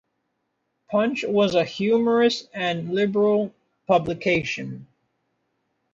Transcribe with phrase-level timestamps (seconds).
[0.89, 3.53] "Punch" was a humorous and liberal
[3.85, 4.87] publication.